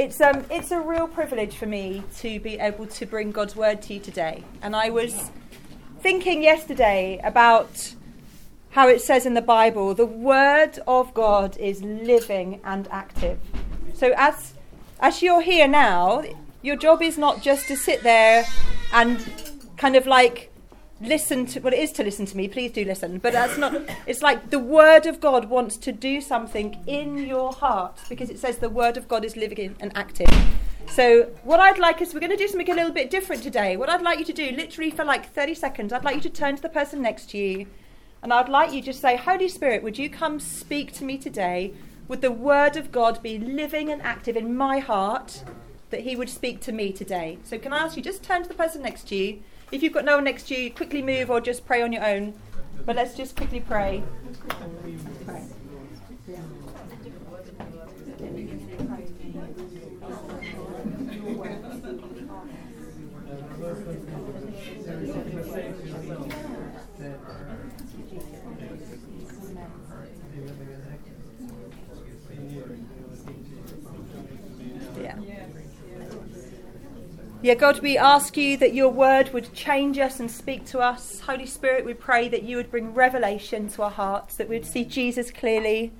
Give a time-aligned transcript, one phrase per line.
[0.00, 3.82] it's um it's a real privilege for me to be able to bring God's word
[3.82, 4.42] to you today.
[4.62, 5.30] And I was
[6.00, 7.94] thinking yesterday about
[8.70, 13.38] how it says in the Bible, the word of God is living and active.
[13.92, 14.54] So as
[15.00, 16.24] as you're here now,
[16.62, 18.46] your job is not just to sit there
[18.94, 19.22] and
[19.76, 20.49] kind of like
[21.00, 22.48] listen to well it is to listen to me.
[22.48, 23.18] Please do listen.
[23.18, 23.74] But that's not
[24.06, 28.38] it's like the word of god wants to do something in your heart because it
[28.38, 30.28] says the word of god is living and active.
[30.88, 33.76] So what i'd like is we're going to do something a little bit different today.
[33.76, 36.30] What i'd like you to do literally for like 30 seconds i'd like you to
[36.30, 37.66] turn to the person next to you
[38.22, 41.72] and i'd like you to say holy spirit would you come speak to me today?
[42.08, 45.44] Would the word of god be living and active in my heart
[45.90, 47.38] that he would speak to me today?
[47.44, 49.42] So can i ask you just turn to the person next to you
[49.72, 52.04] if you've got no one next to you, quickly move or just pray on your
[52.04, 52.34] own.
[52.84, 54.02] But let's just quickly pray.
[55.24, 55.44] pray.
[77.42, 81.20] Yeah, God, we ask you that your word would change us and speak to us.
[81.20, 84.84] Holy Spirit, we pray that you would bring revelation to our hearts, that we'd see
[84.84, 85.90] Jesus clearly.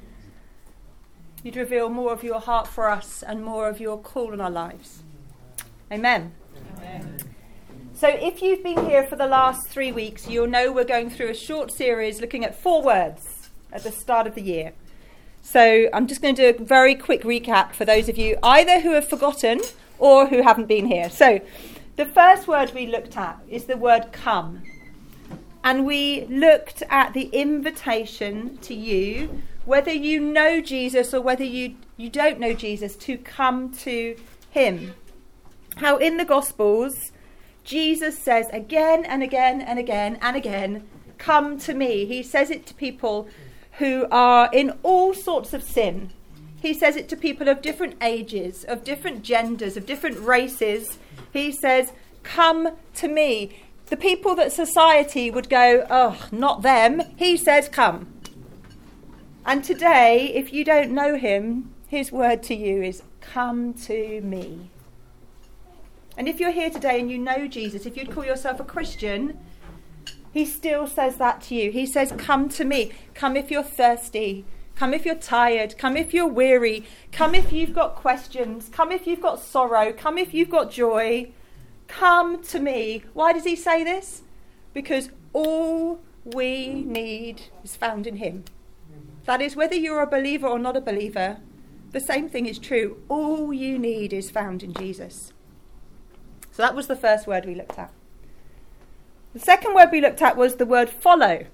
[1.42, 4.50] You'd reveal more of your heart for us and more of your call in our
[4.50, 5.02] lives.
[5.90, 6.34] Amen.
[6.76, 7.18] Amen.
[7.94, 11.30] So, if you've been here for the last three weeks, you'll know we're going through
[11.30, 14.74] a short series looking at four words at the start of the year.
[15.40, 18.80] So, I'm just going to do a very quick recap for those of you either
[18.80, 19.62] who have forgotten
[20.00, 21.08] or who haven't been here.
[21.10, 21.40] So,
[21.96, 24.62] the first word we looked at is the word come.
[25.62, 31.76] And we looked at the invitation to you, whether you know Jesus or whether you,
[31.96, 34.16] you don't know Jesus, to come to
[34.50, 34.94] him.
[35.76, 37.12] How in the Gospels,
[37.62, 40.88] Jesus says again and again and again and again,
[41.20, 42.06] Come to me.
[42.06, 43.28] He says it to people
[43.72, 46.12] who are in all sorts of sin,
[46.60, 50.98] he says it to people of different ages, of different genders, of different races.
[51.32, 53.62] He says, Come to me.
[53.86, 57.02] The people that society would go, Oh, not them.
[57.16, 58.12] He says, Come.
[59.46, 64.70] And today, if you don't know him, his word to you is, Come to me.
[66.16, 69.38] And if you're here today and you know Jesus, if you'd call yourself a Christian,
[70.32, 71.70] he still says that to you.
[71.70, 72.92] He says, Come to me.
[73.14, 74.44] Come if you're thirsty.
[74.76, 75.76] Come if you're tired.
[75.76, 76.84] Come if you're weary.
[77.12, 78.70] Come if you've got questions.
[78.72, 79.92] Come if you've got sorrow.
[79.92, 81.30] Come if you've got joy.
[81.86, 83.02] Come to me.
[83.12, 84.22] Why does he say this?
[84.72, 88.44] Because all we need is found in him.
[89.24, 91.38] That is, whether you're a believer or not a believer,
[91.92, 93.02] the same thing is true.
[93.08, 95.32] All you need is found in Jesus.
[96.52, 97.92] So that was the first word we looked at.
[99.32, 101.46] The second word we looked at was the word follow.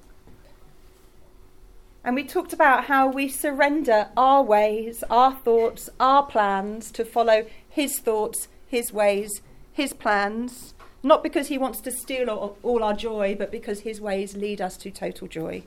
[2.07, 7.47] And we talked about how we surrender our ways, our thoughts, our plans to follow
[7.69, 12.31] His thoughts, His ways, His plans, not because He wants to steal
[12.63, 15.65] all, our joy, but because His ways lead us to total joy.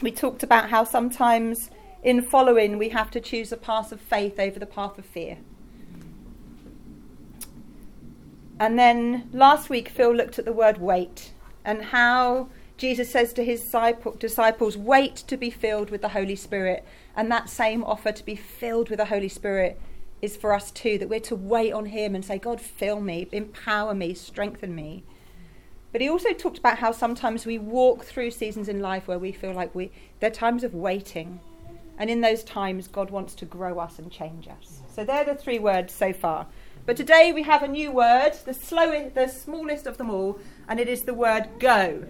[0.00, 1.70] We talked about how sometimes
[2.04, 5.38] in following we have to choose a path of faith over the path of fear.
[8.60, 11.32] And then last week, Phil looked at the word wait
[11.64, 13.72] and how Jesus says to his
[14.18, 16.84] disciples, Wait to be filled with the Holy Spirit.
[17.16, 19.80] And that same offer to be filled with the Holy Spirit
[20.20, 23.28] is for us too, that we're to wait on him and say, God, fill me,
[23.30, 25.04] empower me, strengthen me.
[25.92, 29.30] But he also talked about how sometimes we walk through seasons in life where we
[29.30, 31.38] feel like we, there are times of waiting.
[31.98, 34.80] And in those times, God wants to grow us and change us.
[34.92, 36.48] So they're the three words so far.
[36.86, 40.80] But today we have a new word, the slowest, the smallest of them all, and
[40.80, 42.04] it is the word go.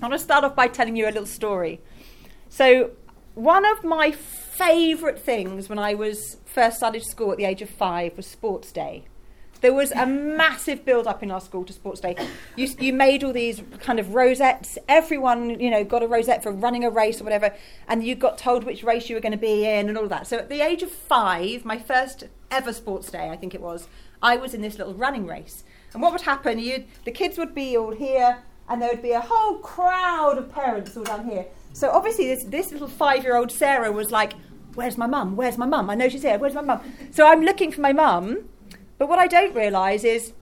[0.00, 1.80] I want to start off by telling you a little story.
[2.50, 2.90] So,
[3.34, 7.70] one of my favourite things when I was first started school at the age of
[7.70, 9.04] five was sports day.
[9.62, 12.14] There was a massive build up in our school to sports day.
[12.56, 14.78] You, you made all these kind of rosettes.
[14.86, 17.54] Everyone, you know, got a rosette for running a race or whatever,
[17.88, 20.10] and you got told which race you were going to be in and all of
[20.10, 20.26] that.
[20.26, 23.88] So at the age of five, my first ever sports day, I think it was,
[24.22, 25.64] I was in this little running race.
[25.94, 26.58] And what would happen?
[26.58, 30.52] You, the kids would be all here, and there would be a whole crowd of
[30.52, 31.46] parents all down here.
[31.72, 34.34] So obviously, this, this little five year old Sarah was like,
[34.74, 35.36] Where's my mum?
[35.36, 35.88] Where's my mum?
[35.88, 36.38] I know she's here.
[36.38, 36.80] Where's my mum?
[37.10, 38.48] So I'm looking for my mum.
[38.98, 40.32] But what I don't realise is,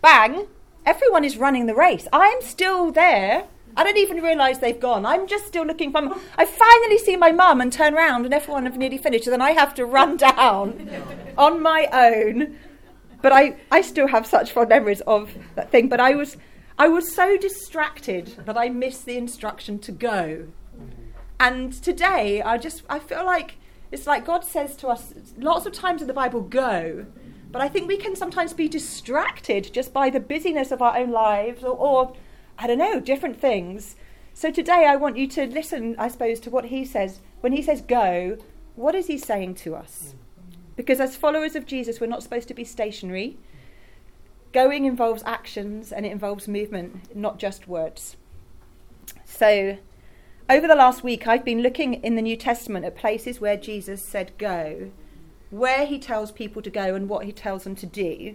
[0.00, 0.46] bang,
[0.86, 2.06] everyone is running the race.
[2.12, 5.06] I'm still there I don't even realise they've gone.
[5.06, 6.00] I'm just still looking for.
[6.00, 6.20] them.
[6.36, 9.26] I finally see my mum and turn round, and everyone have nearly finished.
[9.26, 10.90] And then I have to run down
[11.38, 12.56] on my own.
[13.22, 15.88] But I, I still have such fond memories of that thing.
[15.88, 16.36] But I was,
[16.80, 20.46] I was so distracted that I missed the instruction to go.
[21.38, 23.56] And today, I just, I feel like
[23.92, 27.04] it's like God says to us lots of times in the Bible, go.
[27.52, 31.10] But I think we can sometimes be distracted just by the busyness of our own
[31.10, 32.14] lives or, or
[32.58, 33.96] I don't know, different things.
[34.32, 37.20] So today I want you to listen, I suppose, to what he says.
[37.42, 38.38] When he says go,
[38.74, 40.14] what is he saying to us?
[40.76, 43.36] Because as followers of Jesus, we're not supposed to be stationary.
[44.52, 48.16] Going involves actions and it involves movement, not just words.
[49.24, 49.78] So,
[50.48, 54.02] over the last week, I've been looking in the New Testament at places where Jesus
[54.02, 54.90] said go,
[55.50, 58.34] where he tells people to go and what he tells them to do.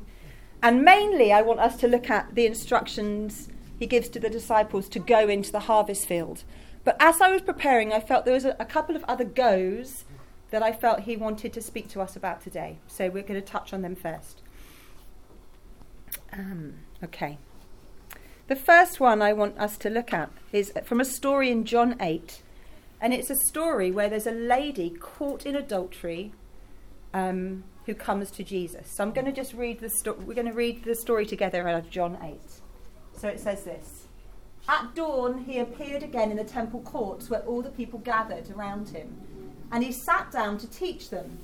[0.63, 4.87] And mainly, I want us to look at the instructions he gives to the disciples
[4.89, 6.45] to go into the harvest field.
[6.85, 10.05] But as I was preparing, I felt there was a, a couple of other goes
[10.51, 12.77] that I felt he wanted to speak to us about today.
[12.87, 14.41] So we're going to touch on them first.
[16.33, 17.37] Um, okay.
[18.47, 21.95] The first one I want us to look at is from a story in John
[21.99, 22.41] 8.
[23.01, 26.31] And it's a story where there's a lady caught in adultery
[27.13, 28.91] um, who comes to Jesus.
[28.95, 30.17] So I'm going to just read the story.
[30.19, 32.39] We're going to read the story together out of John 8.
[33.17, 34.05] So it says this
[34.67, 38.89] At dawn, he appeared again in the temple courts where all the people gathered around
[38.89, 39.15] him,
[39.71, 41.39] and he sat down to teach them.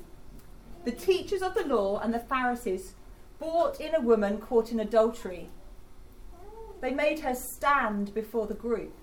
[0.83, 2.93] The teachers of the law and the Pharisees
[3.41, 5.49] brought in a woman caught in adultery.
[6.79, 8.93] They made her stand before the group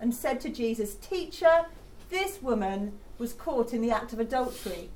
[0.00, 1.66] and said to Jesus, Teacher,
[2.10, 4.90] this woman was caught in the act of adultery.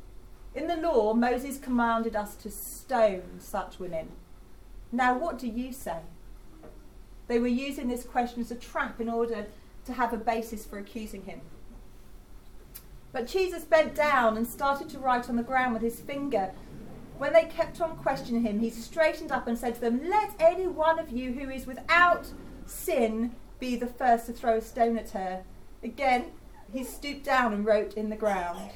[0.56, 4.08] In the law, Moses commanded us to stone such women.
[4.90, 6.00] Now, what do you say?
[7.28, 9.46] They were using this question as a trap in order
[9.86, 11.42] to have a basis for accusing him.
[13.12, 16.50] But Jesus bent down and started to write on the ground with his finger.
[17.20, 20.66] When they kept on questioning him, he straightened up and said to them, Let any
[20.66, 22.32] one of you who is without
[22.64, 25.44] sin be the first to throw a stone at her.
[25.82, 26.32] Again,
[26.72, 28.70] he stooped down and wrote in the ground.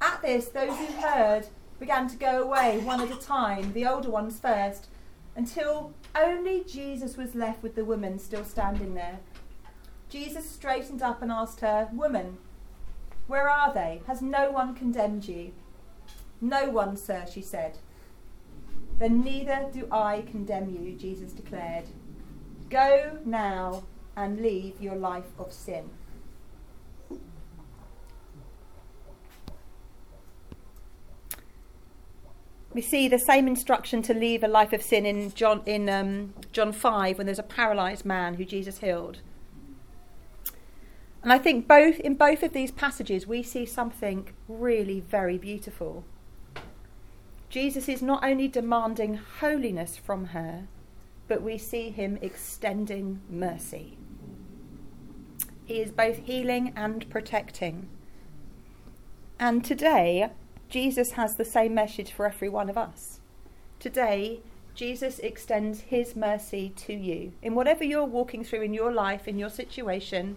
[0.00, 1.48] At this, those who heard
[1.78, 4.86] began to go away one at a time, the older ones first,
[5.36, 9.18] until only Jesus was left with the woman still standing there.
[10.08, 12.38] Jesus straightened up and asked her, Woman,
[13.26, 14.00] where are they?
[14.06, 15.52] Has no one condemned you?
[16.40, 17.78] No one, sir, she said.
[18.98, 21.84] Then neither do I condemn you, Jesus declared.
[22.68, 23.84] Go now
[24.16, 25.90] and leave your life of sin.
[32.72, 36.34] we see the same instruction to leave a life of sin in John in um,
[36.52, 39.18] John five when there's a paralysed man who Jesus healed.
[41.22, 46.04] And I think both in both of these passages we see something really very beautiful.
[47.50, 50.68] Jesus is not only demanding holiness from her,
[51.28, 53.98] but we see him extending mercy.
[55.64, 57.88] He is both healing and protecting.
[59.38, 60.30] And today
[60.70, 63.18] Jesus has the same message for every one of us.
[63.80, 64.40] Today,
[64.72, 67.32] Jesus extends his mercy to you.
[67.42, 70.36] In whatever you're walking through in your life, in your situation,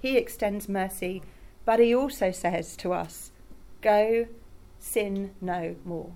[0.00, 1.22] he extends mercy.
[1.64, 3.32] But he also says to us,
[3.80, 4.28] Go
[4.78, 6.12] sin no more.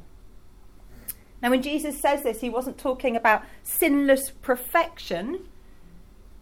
[1.42, 5.48] Now, when Jesus says this, he wasn't talking about sinless perfection.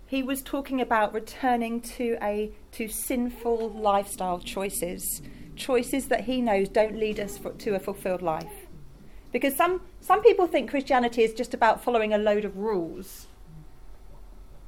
[0.07, 5.23] He was talking about returning to a to sinful lifestyle choices
[5.57, 8.67] choices that he knows don't lead us for, to a fulfilled life.
[9.33, 13.27] Because some, some people think Christianity is just about following a load of rules.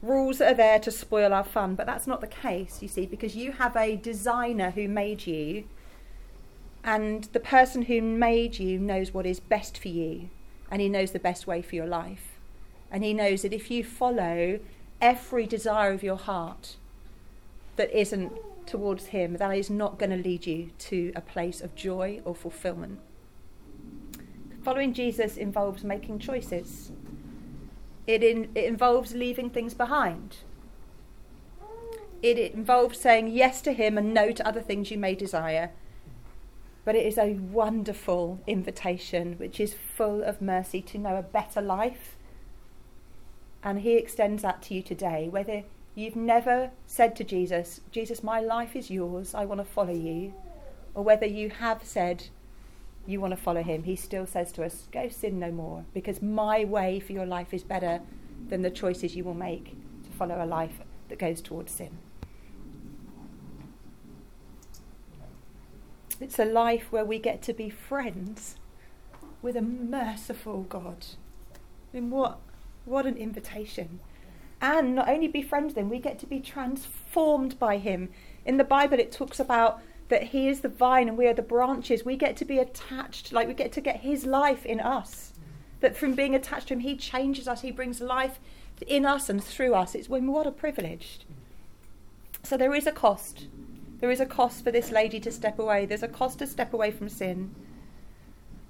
[0.02, 3.06] Rules that are there to spoil our fun, but that's not the case, you see,
[3.06, 5.64] because you have a designer who made you,
[6.86, 10.30] and the person who made you knows what is best for you,
[10.70, 12.38] and he knows the best way for your life.
[12.90, 14.60] And he knows that if you follow
[15.00, 16.76] every desire of your heart
[17.74, 18.32] that isn't
[18.66, 22.34] towards Him, that is not going to lead you to a place of joy or
[22.34, 23.00] fulfillment.
[24.62, 26.90] Following Jesus involves making choices,
[28.06, 30.38] it, in, it involves leaving things behind.
[32.22, 35.70] It, it involves saying yes to Him and no to other things you may desire.
[36.86, 41.60] But it is a wonderful invitation which is full of mercy to know a better
[41.60, 42.16] life.
[43.62, 45.64] And He extends that to you today, whether
[45.96, 50.32] you've never said to Jesus, Jesus, my life is yours, I want to follow you,
[50.94, 52.28] or whether you have said
[53.06, 56.20] you want to follow him, he still says to us, go sin no more, because
[56.20, 58.00] my way for your life is better
[58.48, 61.98] than the choices you will make to follow a life that goes towards sin.
[66.20, 68.56] It's a life where we get to be friends
[69.42, 71.06] with a merciful God.
[71.54, 72.38] I mean, what,
[72.84, 74.00] what an invitation.
[74.60, 78.08] And not only be friends with Him, we get to be transformed by Him.
[78.44, 81.42] In the Bible, it talks about that He is the vine and we are the
[81.42, 82.04] branches.
[82.04, 85.32] We get to be attached, like we get to get His life in us.
[85.80, 88.40] That from being attached to Him, He changes us, He brings life
[88.86, 89.94] in us and through us.
[89.94, 91.20] It's when what a privilege.
[92.42, 93.48] So there is a cost.
[93.98, 95.86] There is a cost for this lady to step away.
[95.86, 97.54] There's a cost to step away from sin.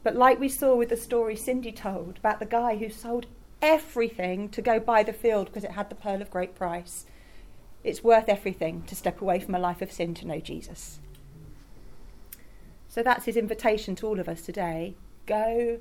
[0.04, 3.26] But like we saw with the story Cindy told about the guy who sold
[3.60, 7.06] everything to go buy the field because it had the pearl of great price,
[7.82, 11.00] it's worth everything to step away from a life of sin to know Jesus.
[12.88, 14.94] So that's his invitation to all of us today.
[15.26, 15.80] Go,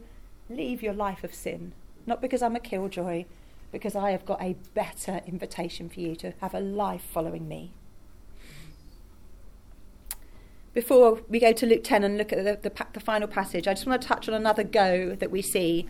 [0.49, 1.73] leave your life of sin.
[2.07, 3.25] Not because I'm a killjoy,
[3.71, 7.73] because I have got a better invitation for you to have a life following me
[10.75, 13.73] before we go to Luke 10 and look at the, the, the, final passage, I
[13.73, 15.87] just want to touch on another go that we see.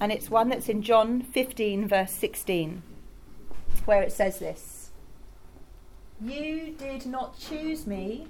[0.00, 2.82] And it's one that's in John 15, verse 16,
[3.86, 4.90] where it says this
[6.20, 8.26] You did not choose me,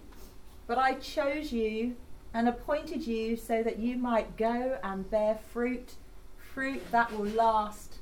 [0.69, 1.97] but I chose you
[2.33, 5.95] and appointed you so that you might go and bear fruit,
[6.55, 7.99] fruit that will last.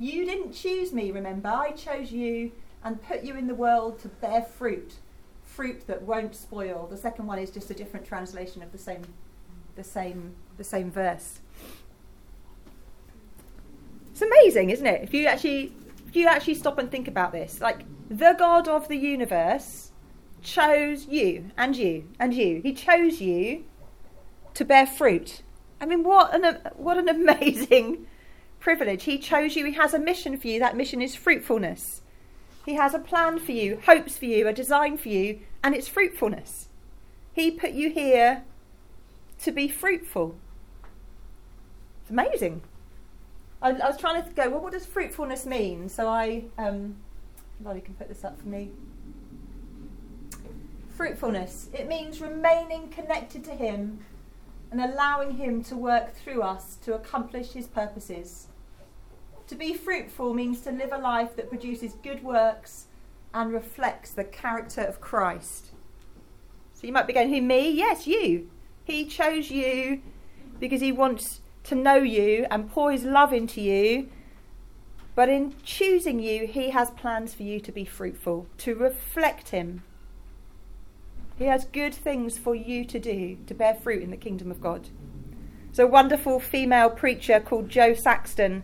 [0.00, 1.48] You didn't choose me, remember?
[1.48, 2.50] I chose you
[2.82, 4.94] and put you in the world to bear fruit
[5.54, 6.86] fruit that won't spoil.
[6.90, 9.02] The second one is just a different translation of the same,
[9.76, 11.40] the same, the same verse.
[14.10, 15.02] It's amazing, isn't it?
[15.02, 15.72] If you actually,
[16.06, 19.90] if you actually stop and think about this, like the God of the universe
[20.44, 22.60] chose you and you and you.
[22.62, 23.64] He chose you
[24.54, 25.42] to bear fruit.
[25.80, 28.06] I mean, what an what an amazing
[28.60, 29.04] privilege.
[29.04, 29.64] He chose you.
[29.64, 30.60] He has a mission for you.
[30.60, 32.02] That mission is fruitfulness.
[32.64, 35.88] He has a plan for you, hopes for you, a design for you, and it's
[35.88, 36.68] fruitfulness.
[37.32, 38.44] He put you here
[39.42, 40.36] to be fruitful.
[42.02, 42.62] It's amazing.
[43.60, 45.88] I, I was trying to go, well, what does fruitfulness mean?
[45.88, 46.96] So I, um,
[47.62, 48.70] Lolly can put this up for me.
[50.90, 51.68] Fruitfulness.
[51.74, 54.00] It means remaining connected to Him
[54.70, 58.46] and allowing Him to work through us to accomplish His purposes.
[59.48, 62.86] To be fruitful means to live a life that produces good works
[63.34, 65.72] and reflects the character of Christ.
[66.72, 67.70] So you might be going, Who, me?
[67.70, 68.50] Yes, you.
[68.84, 70.02] He chose you
[70.58, 74.08] because he wants to know you and pour his love into you.
[75.14, 79.82] But in choosing you, he has plans for you to be fruitful, to reflect him.
[81.38, 84.60] He has good things for you to do to bear fruit in the kingdom of
[84.60, 84.88] God.
[85.66, 88.62] There's a wonderful female preacher called Jo Saxton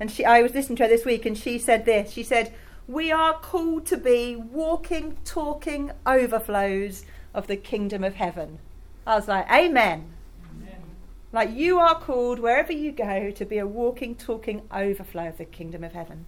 [0.00, 2.12] and she, I was listening to her this week, and she said this.
[2.12, 2.52] She said,
[2.88, 8.58] "We are called to be walking, talking overflows of the kingdom of heaven."
[9.06, 10.12] I was like, "Amen."
[10.50, 10.82] Amen.
[11.32, 15.44] Like you are called wherever you go to be a walking, talking overflow of the
[15.44, 16.26] kingdom of heaven.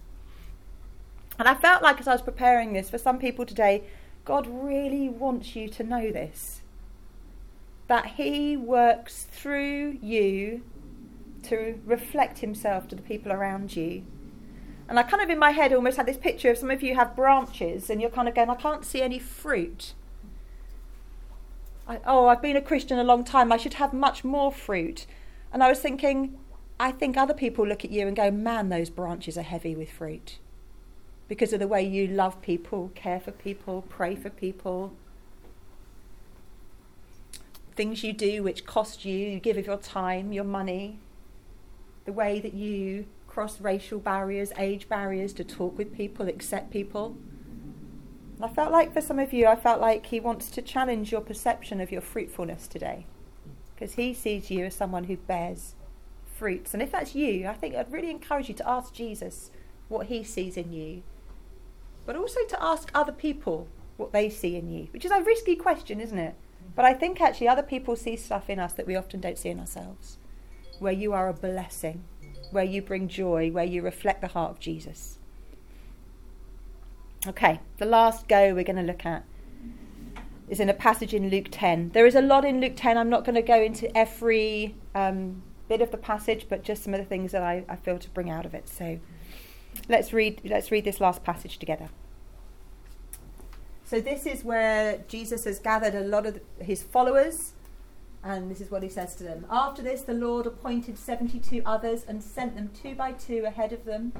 [1.39, 3.83] And I felt like as I was preparing this for some people today,
[4.25, 6.61] God really wants you to know this.
[7.87, 10.63] That He works through you
[11.49, 14.03] to reflect himself to the people around you.
[14.89, 16.95] And I kind of in my head almost had this picture of some of you
[16.95, 19.93] have branches and you're kind of going, I can't see any fruit.
[21.87, 23.51] I, oh, I've been a Christian a long time.
[23.51, 25.05] I should have much more fruit.
[25.51, 26.37] And I was thinking,
[26.79, 29.91] I think other people look at you and go, man, those branches are heavy with
[29.91, 30.37] fruit.
[31.27, 34.93] Because of the way you love people, care for people, pray for people.
[37.75, 40.99] Things you do which cost you, you give of your time, your money,
[42.07, 47.17] the way that you cross racial barriers, age barriers to talk with people, accept people.
[48.41, 51.19] I felt like for some of you, I felt like he wants to challenge your
[51.19, 53.05] perception of your fruitfulness today.
[53.75, 55.75] Because he sees you as someone who bears
[56.33, 56.73] fruits.
[56.73, 59.51] And if that's you, I think I'd really encourage you to ask Jesus
[59.89, 61.03] what he sees in you.
[62.05, 65.57] But also to ask other people what they see in you, which is a risky
[65.57, 66.35] question, isn't it?
[66.73, 69.49] But I think actually other people see stuff in us that we often don't see
[69.49, 70.19] in ourselves
[70.79, 72.03] where you are a blessing,
[72.51, 75.17] where you bring joy, where you reflect the heart of Jesus.
[77.25, 79.25] Okay, the last go we're going to look at
[80.47, 81.89] is in a passage in Luke 10.
[81.89, 82.97] There is a lot in Luke 10.
[82.97, 86.93] I'm not going to go into every um, bit of the passage, but just some
[86.93, 88.69] of the things that I, I feel to bring out of it.
[88.69, 88.99] So
[89.89, 91.89] let's read, let's read this last passage together.
[93.83, 97.53] So, this is where Jesus has gathered a lot of his followers
[98.23, 99.45] and this is what he says to them.
[99.49, 103.85] After this, the Lord appointed 72 others and sent them two by two ahead of
[103.85, 104.13] them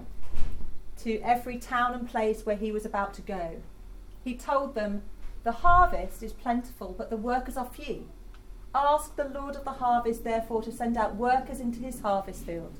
[1.03, 3.61] to every town and place where he was about to go.
[4.23, 5.03] He told them,
[5.43, 8.07] The harvest is plentiful, but the workers are few.
[8.73, 12.73] Ask the Lord of the harvest, therefore, to send out workers into his harvest field.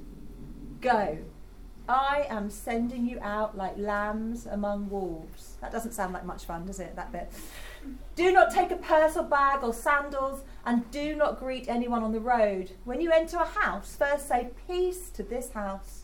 [0.81, 1.19] Go.
[1.89, 5.55] I am sending you out like lambs among wolves.
[5.61, 6.95] That doesn't sound like much fun, does it?
[6.95, 7.31] That bit.
[8.15, 12.11] Do not take a purse or bag or sandals, and do not greet anyone on
[12.11, 12.71] the road.
[12.83, 16.03] When you enter a house, first say, Peace to this house.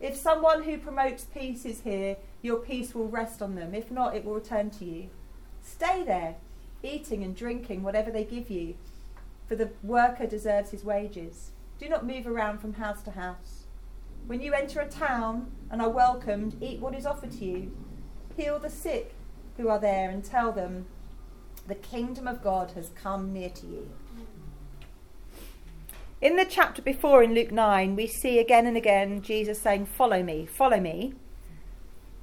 [0.00, 3.74] If someone who promotes peace is here, your peace will rest on them.
[3.74, 5.10] If not, it will return to you.
[5.62, 6.36] Stay there,
[6.82, 8.74] eating and drinking whatever they give you,
[9.46, 11.50] for the worker deserves his wages.
[11.78, 13.66] Do not move around from house to house.
[14.26, 17.76] When you enter a town and are welcomed, eat what is offered to you.
[18.36, 19.14] Heal the sick
[19.56, 20.86] who are there and tell them,
[21.66, 23.90] The kingdom of God has come near to you.
[26.20, 30.22] In the chapter before, in Luke 9, we see again and again Jesus saying, Follow
[30.22, 31.14] me, follow me.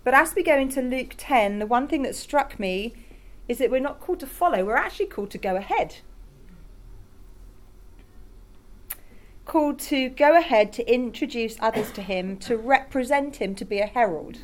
[0.06, 2.94] But as we go into Luke 10, the one thing that struck me
[3.50, 5.98] is that we're not called to follow, we're actually called to go ahead.
[9.44, 13.88] Called to go ahead to introduce others to him, to represent him, to be a
[13.88, 14.38] herald.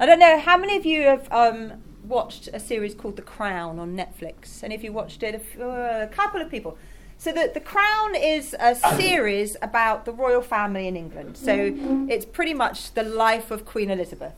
[0.00, 3.78] I don't know how many of you have um, watched a series called The Crown
[3.78, 4.62] on Netflix.
[4.62, 6.78] And if you watched it, a, uh, a couple of people.
[7.18, 11.36] So the, the Crown is a series about the royal family in England.
[11.36, 11.74] So
[12.10, 14.34] it's pretty much the life of Queen Elizabeth.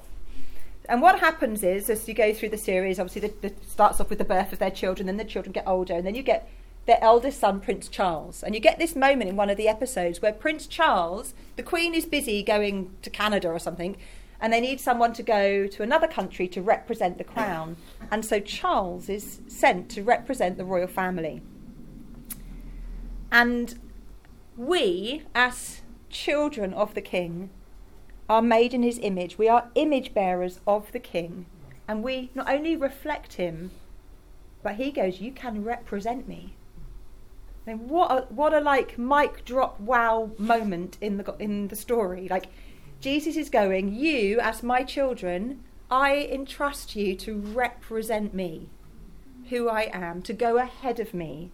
[0.89, 4.19] And what happens is, as you go through the series, obviously it starts off with
[4.19, 6.49] the birth of their children, then the children get older, and then you get
[6.87, 8.43] their eldest son, Prince Charles.
[8.43, 11.95] And you get this moment in one of the episodes where Prince Charles, the Queen
[11.95, 13.97] is busy going to Canada or something,
[14.41, 17.77] and they need someone to go to another country to represent the crown.
[18.11, 21.43] And so Charles is sent to represent the royal family.
[23.33, 23.79] And
[24.57, 27.51] we, as children of the King,
[28.29, 29.39] are made in his image.
[29.39, 31.47] We are image bearers of the King.
[31.89, 33.71] And we not only reflect him,
[34.63, 36.55] but he goes, You can represent me.
[37.67, 41.77] I mean, what a, what a like mic drop wow moment in the in the
[41.77, 42.29] story.
[42.29, 42.47] Like
[43.01, 48.69] Jesus is going, You, as my children, I entrust you to represent me,
[49.51, 51.51] who I am, to go ahead of me,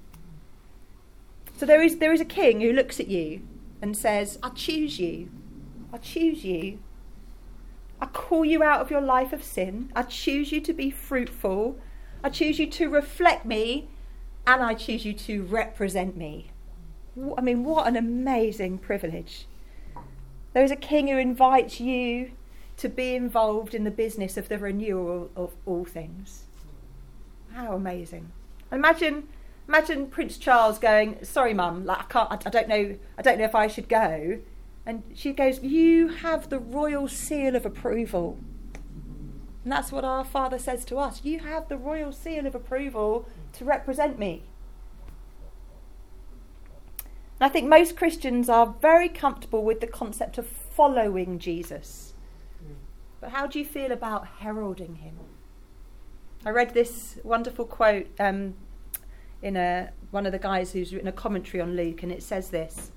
[1.57, 3.43] so there is, there is a king who looks at you
[3.81, 5.31] and says, I choose you.
[5.93, 6.81] I choose you.
[8.01, 9.93] I call you out of your life of sin.
[9.95, 11.79] I choose you to be fruitful.
[12.25, 13.89] I choose you to reflect me.
[14.47, 16.51] And I choose you to represent me.
[17.39, 19.47] I mean, what an amazing privilege.
[20.55, 22.33] There is a king who invites you
[22.79, 26.45] to be involved in the business of the renewal of all things.
[27.53, 28.33] How amazing.
[28.73, 29.29] Imagine
[29.67, 32.47] Imagine Prince Charles going, "Sorry, Mum, like I can't.
[32.47, 32.97] I, don't know.
[33.17, 34.39] I don't know if I should go."
[34.85, 38.39] And she goes, "You have the royal seal of approval."
[39.63, 41.25] And that's what our Father says to us.
[41.25, 44.43] You have the royal seal of approval to represent me.
[47.41, 52.15] I think most Christians are very comfortable with the concept of following Jesus.
[53.21, 55.17] But how do you feel about heralding him?
[56.47, 58.55] I read this wonderful quote um,
[59.43, 62.51] in a one of the guys who's written a commentary on Luke, and it says
[62.51, 62.93] this.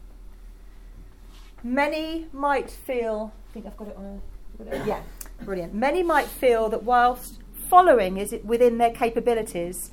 [1.63, 3.34] Many might feel.
[3.50, 4.21] I think I've got it on.
[4.69, 5.02] A, yeah,
[5.43, 5.73] brilliant.
[5.73, 9.91] Many might feel that whilst following is within their capabilities,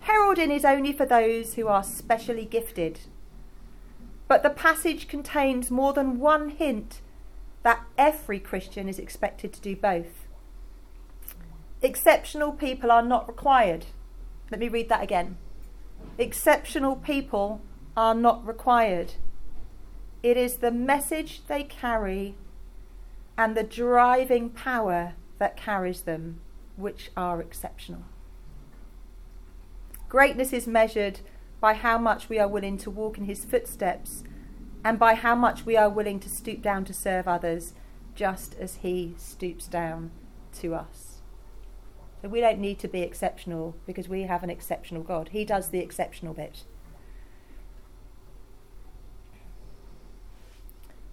[0.00, 3.00] heralding is only for those who are specially gifted.
[4.30, 7.00] But the passage contains more than one hint
[7.64, 10.28] that every Christian is expected to do both.
[11.82, 13.86] Exceptional people are not required.
[14.48, 15.36] Let me read that again.
[16.16, 17.60] Exceptional people
[17.96, 19.14] are not required.
[20.22, 22.36] It is the message they carry
[23.36, 26.40] and the driving power that carries them
[26.76, 28.04] which are exceptional.
[30.08, 31.18] Greatness is measured
[31.60, 34.24] by how much we are willing to walk in his footsteps
[34.82, 37.74] and by how much we are willing to stoop down to serve others,
[38.14, 40.10] just as he stoops down
[40.52, 41.20] to us.
[42.22, 45.30] So we don't need to be exceptional because we have an exceptional God.
[45.32, 46.64] He does the exceptional bit.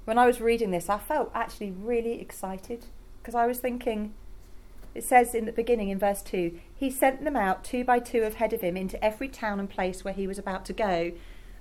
[0.05, 2.85] When I was reading this, I felt actually really excited
[3.21, 4.13] because I was thinking,
[4.97, 8.23] it says in the beginning in verse 2 he sent them out two by two
[8.23, 11.11] ahead of him into every town and place where he was about to go.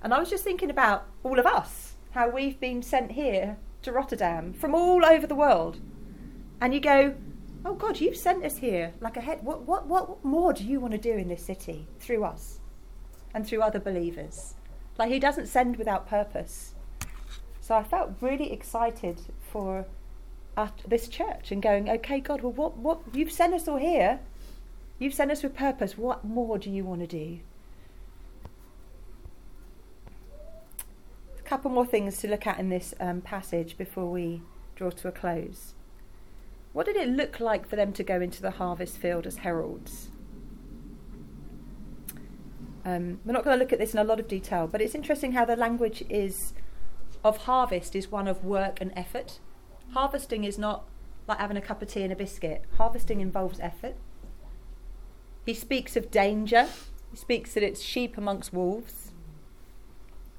[0.01, 3.91] And I was just thinking about all of us, how we've been sent here to
[3.91, 5.79] Rotterdam from all over the world.
[6.59, 7.15] And you go,
[7.63, 9.43] oh God, you've sent us here like a head.
[9.43, 12.59] What, what, what more do you want to do in this city through us
[13.33, 14.55] and through other believers?
[14.97, 16.73] Like He doesn't send without purpose.
[17.59, 19.85] So I felt really excited for
[20.57, 24.19] at this church and going, okay, God, well, what, what, you've sent us all here.
[24.97, 25.97] You've sent us with purpose.
[25.97, 27.39] What more do you want to do?
[31.37, 34.41] A couple more things to look at in this um, passage before we
[34.75, 35.75] draw to a close.
[36.73, 40.09] What did it look like for them to go into the harvest field as heralds?
[42.83, 44.95] Um, we're not going to look at this in a lot of detail, but it's
[44.95, 46.53] interesting how the language is
[47.23, 49.39] of harvest is one of work and effort.
[49.91, 50.85] Harvesting is not
[51.27, 52.63] like having a cup of tea and a biscuit.
[52.77, 53.95] Harvesting involves effort.
[55.45, 56.67] He speaks of danger.
[57.11, 59.11] He speaks that it's sheep amongst wolves.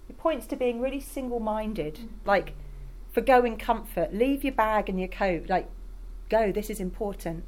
[0.06, 2.54] He points to being really single minded, like
[3.10, 4.14] for going comfort.
[4.14, 5.48] Leave your bag and your coat.
[5.48, 5.68] Like,
[6.28, 7.44] go, this is important.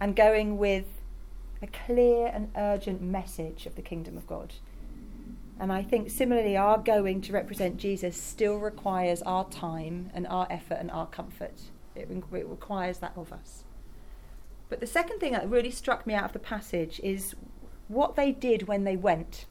[0.00, 0.86] And going with
[1.62, 4.54] a clear and urgent message of the kingdom of God.
[5.60, 10.46] And I think similarly, our going to represent Jesus still requires our time and our
[10.50, 11.60] effort and our comfort.
[11.96, 13.64] It, it, requires that of us.
[14.68, 17.34] But the second thing that really struck me out of the passage is
[17.88, 19.46] what they did when they went.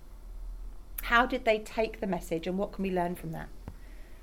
[1.03, 3.49] How did they take the message and what can we learn from that?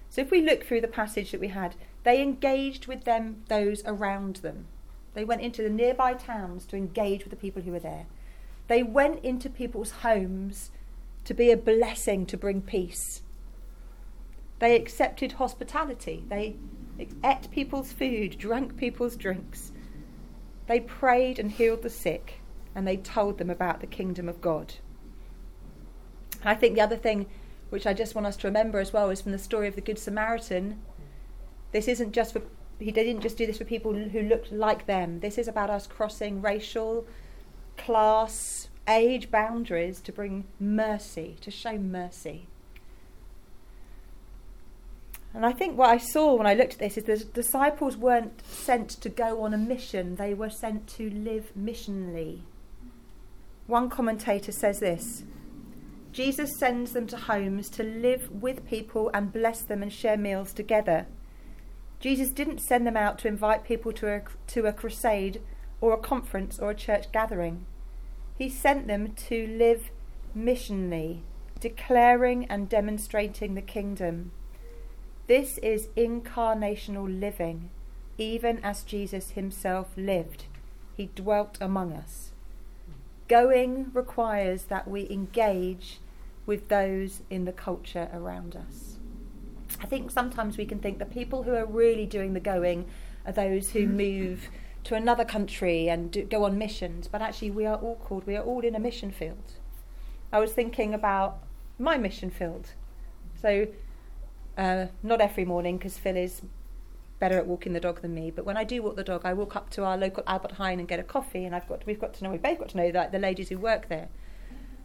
[0.09, 3.83] So if we look through the passage that we had, they engaged with them, those
[3.85, 4.67] around them.
[5.13, 8.07] They went into the nearby towns to engage with the people who were there.
[8.69, 10.71] They went into people's homes
[11.25, 13.23] to be a blessing to bring peace.
[14.59, 16.25] They accepted hospitality.
[16.29, 16.57] They
[17.25, 19.73] ate people's food, drank people's drinks.
[20.67, 22.41] They prayed and healed the sick,
[22.75, 24.75] and they told them about the kingdom of God.
[26.45, 27.27] I think the other thing
[27.71, 29.81] which I just want us to remember as well is from the story of the
[29.81, 30.81] Good Samaritan.
[31.73, 32.43] This isn't just for,
[32.79, 35.21] he didn't just do this for people who looked like them.
[35.21, 37.07] This is about us crossing racial,
[37.77, 42.47] class, age boundaries to bring mercy, to show mercy.
[45.33, 48.47] And I think what I saw when I looked at this is the disciples weren't
[48.47, 52.43] sent to go on a mission, they were sent to live missionally.
[53.67, 55.25] One commentator says this
[56.13, 60.53] Jesus sends them to homes to live with people and bless them and share meals
[60.53, 61.07] together.
[61.99, 65.41] Jesus didn't send them out to invite people to a, to a crusade
[65.81, 67.67] or a conference or a church gathering.
[68.37, 69.91] He sent them to live
[70.37, 71.21] missionally,
[71.61, 74.33] declaring and demonstrating the kingdom.
[75.27, 77.71] This is incarnational living,
[78.19, 80.45] even as Jesus himself lived.
[80.97, 82.33] He dwelt among us.
[83.29, 86.01] Going requires that we engage
[86.45, 88.99] with those in the culture around us.
[89.81, 92.87] I think sometimes we can think the people who are really doing the going
[93.27, 94.49] are those who move
[94.85, 98.37] to another country and do, go on missions, but actually we are all called, we
[98.37, 99.55] are all in a mission field.
[100.33, 101.39] I was thinking about
[101.79, 102.71] my mission field.
[103.41, 103.69] So,
[104.57, 106.43] uh, not every morning because Phil is
[107.19, 109.33] better at walking the dog than me, but when I do walk the dog, I
[109.33, 112.01] walk up to our local Albert Heijn and get a coffee, and I've got we've
[112.01, 114.09] got to know we've both got to know that the ladies who work there.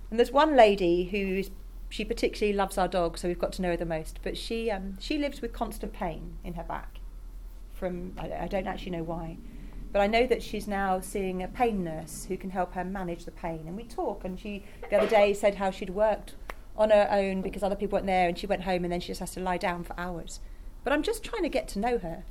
[0.10, 1.52] And there's one lady who's
[1.90, 4.20] she particularly loves our dog, so we've got to know her the most.
[4.24, 7.00] But she um, she lives with constant pain in her back.
[7.74, 9.38] From I, I don't actually know why.
[9.92, 13.26] But I know that she's now seeing a pain nurse who can help her manage
[13.26, 13.64] the pain.
[13.66, 16.36] And we talk, and she the other day said how she'd worked
[16.78, 19.08] on her own because other people weren't there, and she went home and then she
[19.08, 20.40] just has to lie down for hours.
[20.84, 22.24] But I'm just trying to get to know her.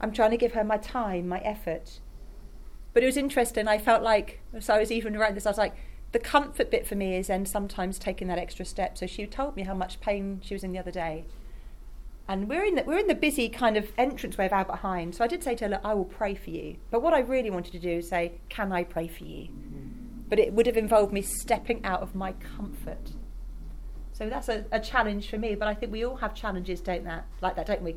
[0.00, 2.00] I'm trying to give her my time, my effort.
[2.92, 3.68] But it was interesting.
[3.68, 5.76] I felt like, so I was even writing this, I was like,
[6.12, 8.98] the comfort bit for me is then sometimes taking that extra step.
[8.98, 11.24] So she told me how much pain she was in the other day.
[12.30, 15.12] And we're in the, we're in the busy kind of entranceway of Albert Heijn.
[15.12, 16.76] So I did say to her, Look, I will pray for you.
[16.92, 19.48] But what I really wanted to do is say, Can I pray for you?
[20.28, 23.10] But it would have involved me stepping out of my comfort.
[24.12, 25.56] So that's a, a challenge for me.
[25.56, 27.26] But I think we all have challenges, don't that?
[27.40, 27.96] Like that, don't we?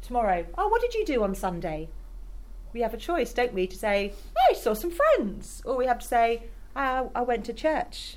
[0.00, 1.90] Tomorrow, oh, what did you do on Sunday?
[2.72, 4.14] We have a choice, don't we, to say,
[4.50, 5.60] I saw some friends.
[5.66, 8.16] Or we have to say, I, I went to church.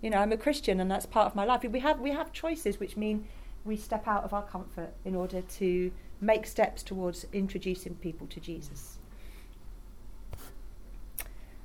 [0.00, 1.64] You know, I'm a Christian and that's part of my life.
[1.64, 3.26] We have, we have choices which mean
[3.64, 8.40] we step out of our comfort in order to make steps towards introducing people to
[8.40, 8.98] Jesus.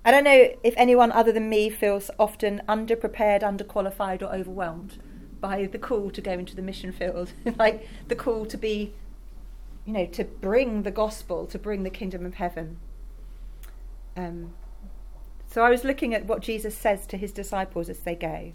[0.04, 5.00] I don't know if anyone other than me feels often underprepared, underqualified, or overwhelmed
[5.42, 8.94] by the call to go into the mission field, like the call to be,
[9.86, 12.80] you know, to bring the gospel, to bring the kingdom of heaven.
[14.16, 14.54] Um,
[15.46, 18.54] so I was looking at what Jesus says to his disciples as they go,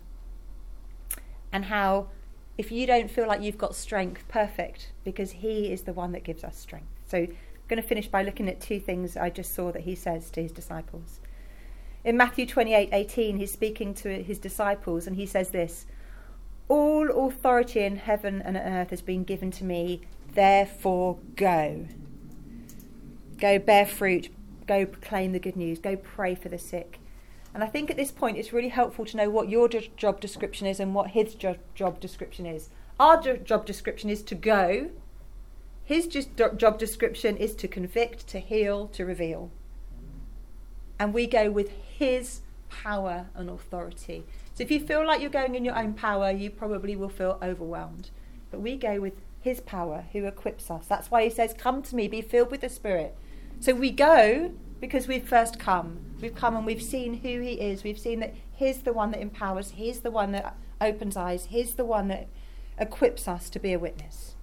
[1.53, 2.09] and how
[2.59, 6.25] if you don't feel like you've got strength, perfect, because He is the one that
[6.25, 6.89] gives us strength.
[7.07, 7.37] So I'm
[7.69, 10.43] going to finish by looking at two things I just saw that He says to
[10.43, 11.21] His disciples.
[12.05, 15.87] In Matthew 28 18, He's speaking to His disciples, and He says this
[16.69, 20.03] All authority in heaven and on earth has been given to me,
[20.35, 21.87] therefore go.
[23.39, 24.29] go bear fruit,
[24.67, 26.99] go proclaim the good news, go pray for the sick.
[27.55, 30.67] And I think at this point it's really helpful to know what your job description
[30.67, 32.71] is and what his job description is.
[32.99, 34.91] Our job description is to go,
[35.85, 39.51] his job description is to convict, to heal, to reveal.
[40.99, 44.25] And we go with his power and authority.
[44.55, 47.39] So if you feel like you're going in your own power, you probably will feel
[47.43, 48.11] overwhelmed.
[48.51, 50.87] But we go with his power who equips us.
[50.87, 53.17] That's why he says, Come to me, be filled with the Spirit.
[53.61, 56.01] So we go because we've first come.
[56.21, 57.85] We've come and we've seen who he is.
[57.85, 61.77] We've seen that he's the one that empowers, he's the one that opens eyes, he's
[61.77, 62.27] the one that
[62.77, 64.35] equips us to be a witness.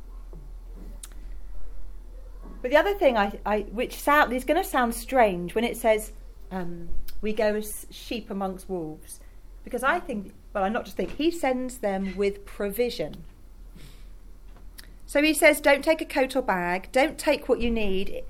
[2.61, 5.75] But the other thing, I, I which sound is going to sound strange when it
[5.75, 6.13] says
[6.51, 6.87] um,
[7.21, 9.19] we go as sheep amongst wolves,
[9.65, 13.25] because I think, well, I'm not just think he sends them with provision.
[15.05, 18.23] So he says, don't take a coat or bag, don't take what you need,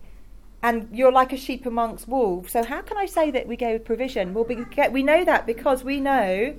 [0.61, 2.51] and you're like a sheep amongst wolves.
[2.51, 4.33] So how can I say that we go with provision?
[4.33, 6.55] Well, we, get, we know that because we know,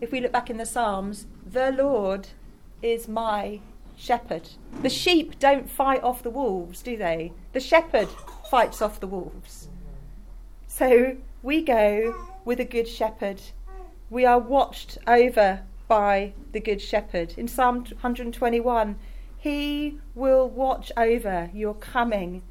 [0.00, 2.28] if we look back in the Psalms, the Lord
[2.82, 3.60] is my
[3.96, 4.48] shepherd.
[4.82, 7.32] The sheep don't fight off the wolves, do they?
[7.52, 8.08] The shepherd
[8.48, 9.68] fights off the wolves.
[10.68, 13.40] So we go with a good shepherd.
[14.08, 17.34] We are watched over by the good shepherd.
[17.36, 18.96] In Psalm 121,
[19.36, 22.42] he will watch over your coming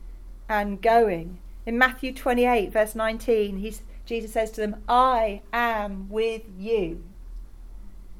[0.49, 1.38] and going.
[1.65, 7.03] In Matthew 28, verse 19, he's, Jesus says to them, I am with you.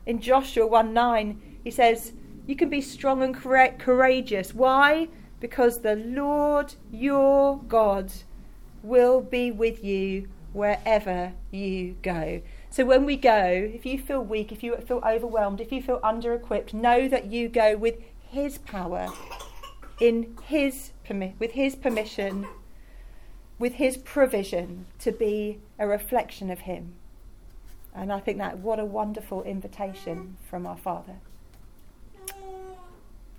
[0.06, 2.14] In Joshua 1 9, he says,
[2.46, 4.54] You can be strong and courageous.
[4.54, 5.08] Why?
[5.40, 8.12] Because the Lord your God
[8.84, 12.42] will be with you wherever you go.
[12.70, 16.00] So when we go, if you feel weak, if you feel overwhelmed, if you feel
[16.04, 17.96] under equipped, know that you go with
[18.30, 19.10] his power,
[20.00, 22.48] in His permi- with His permission,
[23.58, 26.94] with His provision to be a reflection of Him.
[27.94, 31.16] And I think that what a wonderful invitation from our Father.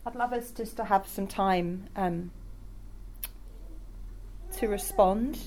[0.07, 2.31] I'd love us just to have some time um,
[4.57, 5.39] to respond.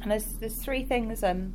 [0.00, 1.52] And there's, there's three things um,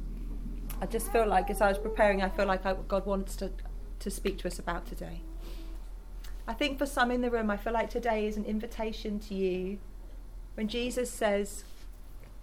[0.79, 3.51] I just feel like as I was preparing, I feel like I, God wants to,
[3.99, 5.21] to speak to us about today.
[6.47, 9.35] I think for some in the room, I feel like today is an invitation to
[9.35, 9.79] you.
[10.55, 11.65] When Jesus says,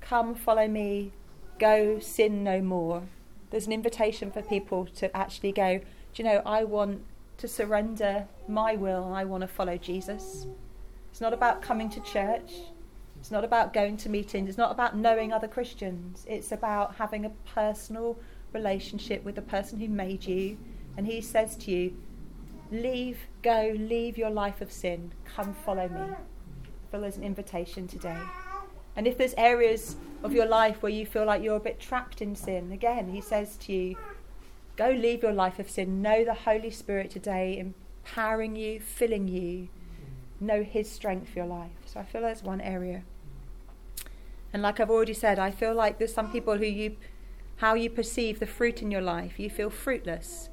[0.01, 1.13] Come, follow me,
[1.59, 3.05] go, sin no more,
[3.51, 7.03] there's an invitation for people to actually go, Do you know, I want
[7.39, 10.47] to surrender my will I want to follow Jesus.
[11.11, 12.53] It's not about coming to church.
[13.19, 14.49] It's not about going to meetings.
[14.49, 16.27] It's not about knowing other Christians.
[16.29, 18.19] It's about having a personal
[18.53, 20.59] relationship with the person who made you.
[20.97, 21.97] And he says to you,
[22.71, 25.13] Leave, go, leave your life of sin.
[25.25, 26.15] Come follow me.
[26.91, 28.21] Feel there's an invitation today.
[28.97, 32.23] And if there's areas of your life where you feel like you're a bit trapped
[32.23, 33.97] in sin, again, he says to you,
[34.77, 36.01] go leave your life of sin.
[36.03, 39.69] Know the Holy Spirit today, empowering you, filling you.
[40.41, 41.71] Know his strength for your life.
[41.87, 43.03] So I feel there's one area.
[44.53, 46.97] And like I've already said, I feel like there's some people who you,
[47.57, 50.49] how you perceive the fruit in your life, you feel fruitless.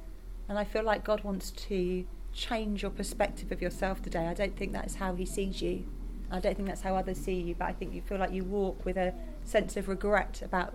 [0.52, 4.26] And I feel like God wants to change your perspective of yourself today.
[4.26, 5.86] I don't think that's how He sees you.
[6.30, 8.44] I don't think that's how others see you, but I think you feel like you
[8.44, 10.74] walk with a sense of regret about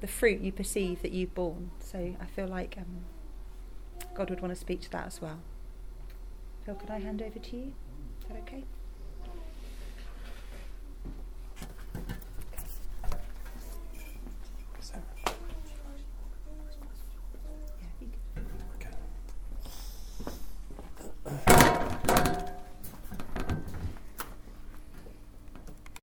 [0.00, 1.72] the fruit you perceive that you've borne.
[1.80, 3.02] So I feel like um,
[4.14, 5.40] God would want to speak to that as well.
[6.64, 7.72] Phil, could I hand over to you?
[8.20, 8.62] Is that okay?